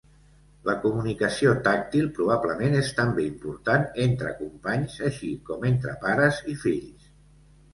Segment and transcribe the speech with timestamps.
[0.67, 7.09] La comunicació tàctil probablement és també important entre companys, així com entre pares i fills.